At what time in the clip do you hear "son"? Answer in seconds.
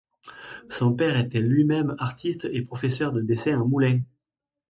0.71-0.93